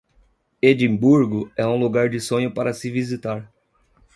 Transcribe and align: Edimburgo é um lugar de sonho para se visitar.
Edimburgo 0.59 1.51
é 1.55 1.63
um 1.63 1.77
lugar 1.77 2.09
de 2.09 2.19
sonho 2.19 2.51
para 2.51 2.73
se 2.73 2.89
visitar. 2.89 3.53